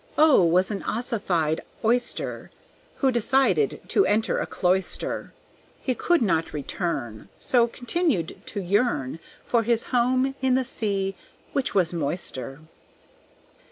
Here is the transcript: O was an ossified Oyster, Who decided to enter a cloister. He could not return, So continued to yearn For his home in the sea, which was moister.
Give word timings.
O 0.17 0.43
was 0.43 0.71
an 0.71 0.81
ossified 0.81 1.61
Oyster, 1.85 2.49
Who 2.95 3.11
decided 3.11 3.81
to 3.89 4.03
enter 4.07 4.39
a 4.39 4.47
cloister. 4.47 5.31
He 5.79 5.93
could 5.93 6.23
not 6.23 6.53
return, 6.53 7.29
So 7.37 7.67
continued 7.67 8.41
to 8.47 8.59
yearn 8.61 9.19
For 9.43 9.61
his 9.61 9.83
home 9.93 10.33
in 10.41 10.55
the 10.55 10.65
sea, 10.65 11.15
which 11.53 11.75
was 11.75 11.93
moister. 11.93 12.61